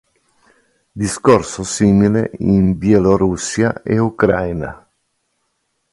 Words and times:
Discorso 1.03 1.61
simile 1.63 2.31
in 2.39 2.75
Bielorussia 2.79 3.83
e 3.83 3.99
Ucraina. 3.99 4.89